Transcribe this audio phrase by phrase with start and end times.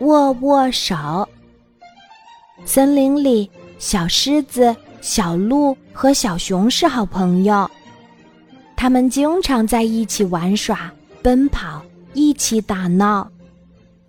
[0.00, 0.94] 握握手。
[2.64, 7.70] 森林里，小狮子、小鹿和小熊是好朋友，
[8.76, 11.82] 他们经常在一起玩耍、奔跑，
[12.14, 13.30] 一起打闹。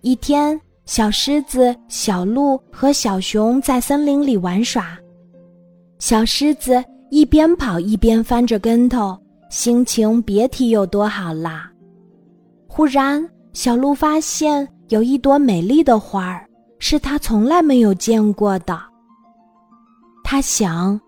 [0.00, 4.98] 一天，小狮子、小鹿和小熊在森林里玩耍，
[5.98, 9.18] 小狮子一边跑一边翻着跟头，
[9.50, 11.70] 心情别提有多好啦。
[12.66, 16.46] 忽然，小鹿发现有一朵美丽的花儿，
[16.78, 18.78] 是他从来没有见过的。
[20.24, 20.98] 他想，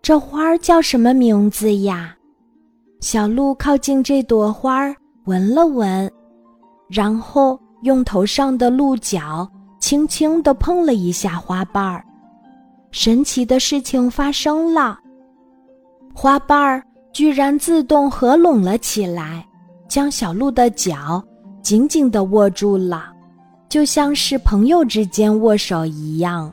[0.00, 2.16] 这花儿叫什么名字呀？
[3.00, 6.10] 小鹿靠近这朵花儿，闻了闻，
[6.88, 9.48] 然后用头上的鹿角
[9.80, 12.04] 轻轻地碰了一下花瓣儿。
[12.90, 14.98] 神奇的事情发生了，
[16.12, 16.82] 花瓣儿
[17.12, 19.46] 居然自动合拢了起来。
[19.88, 21.22] 将小鹿的脚
[21.62, 23.12] 紧紧地握住了，
[23.72, 26.52] 就像是朋友之间握手一样。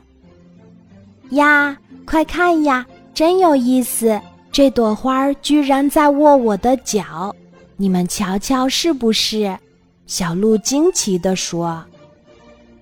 [1.32, 4.18] 呀，快看呀，真有意思！
[4.50, 7.36] 这朵花居然在握我的脚，
[7.76, 9.54] 你们瞧瞧是不是？
[10.06, 11.84] 小鹿惊奇地说。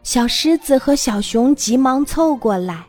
[0.05, 2.87] 小狮子和小熊急忙凑过来，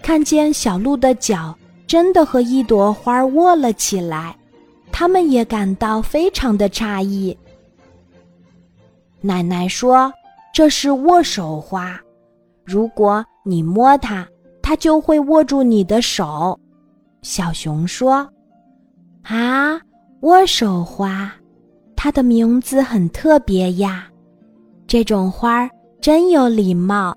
[0.00, 1.52] 看见小鹿的脚
[1.88, 4.36] 真的和一朵花握了起来。
[4.92, 7.36] 他们也感到非常的诧异。
[9.20, 10.14] 奶奶说
[10.54, 12.00] ：“这是握手花，
[12.64, 14.24] 如果你摸它，
[14.62, 16.56] 它就会握住你的手。”
[17.22, 18.26] 小熊说
[19.24, 19.80] ：“啊，
[20.20, 21.32] 握手花，
[21.96, 24.06] 它的名字很特别呀，
[24.86, 25.68] 这种花儿
[26.00, 27.12] 真有礼貌。”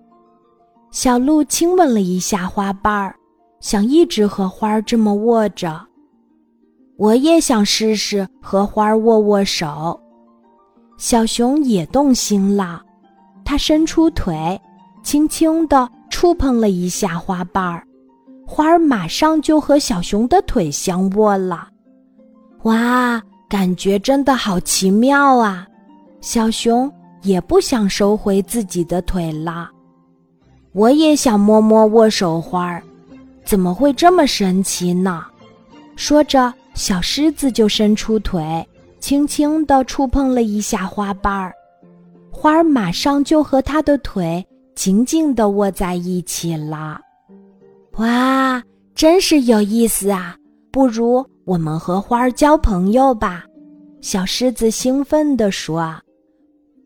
[0.90, 3.16] 小鹿亲吻了一下花瓣儿，
[3.60, 5.80] 想一直和花儿这么握着。
[6.98, 10.00] 我也想试试和花儿握握手。
[10.98, 12.82] 小熊也动心了，
[13.50, 14.60] 它伸出腿，
[15.02, 17.82] 轻轻地触碰了一下花瓣儿，
[18.46, 21.70] 花儿马上就和小熊的腿相握了。
[22.64, 25.66] 哇，感觉真的好奇妙啊！
[26.20, 26.92] 小熊
[27.22, 29.70] 也不想收回自己的腿了。
[30.74, 32.84] 我也想摸摸握手花儿，
[33.46, 35.24] 怎么会这么神奇呢？
[35.96, 36.54] 说着。
[36.74, 38.68] 小狮子就伸出腿，
[39.00, 41.52] 轻轻地触碰了一下花瓣儿，
[42.40, 47.02] 花儿马上就和它的腿紧紧地握在一起了。
[47.94, 48.62] 哇，
[48.94, 50.38] 真是有意思啊！
[50.72, 53.44] 不如我们和花儿交朋友吧？
[54.02, 55.92] 小狮子兴奋地说。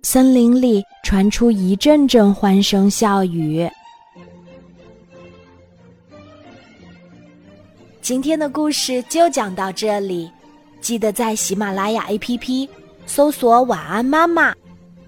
[0.04, 3.70] 森林里传出一阵阵欢声笑语。
[8.02, 10.32] 今天的故事就讲到这里，
[10.80, 12.70] 记得在喜马拉雅 APP
[13.06, 14.56] 搜索“晚安妈妈”，